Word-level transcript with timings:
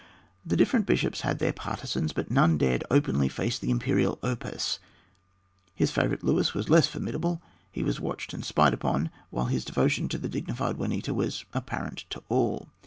The 0.43 0.55
different 0.57 0.87
bishops 0.87 1.21
had 1.21 1.37
their 1.37 1.53
partisans, 1.53 2.11
but 2.11 2.31
none 2.31 2.57
dared 2.57 2.83
openly 2.89 3.29
face 3.29 3.59
the 3.59 3.69
imperial 3.69 4.17
Oppas. 4.23 4.79
His 5.75 5.89
supposed 5.91 5.91
favorite 6.03 6.23
Luis 6.23 6.55
was 6.55 6.71
less 6.71 6.87
formidable; 6.87 7.39
he 7.71 7.83
was 7.83 7.99
watched 7.99 8.33
and 8.33 8.43
spied 8.43 8.73
upon, 8.73 9.11
while 9.29 9.45
his 9.45 9.63
devotion 9.63 10.09
to 10.09 10.17
the 10.17 10.27
dignified 10.27 10.77
Juanita 10.77 11.13
was 11.13 11.45
apparent 11.53 12.05
to 12.09 12.23
all. 12.29 12.69